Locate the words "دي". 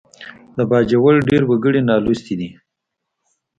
2.39-2.49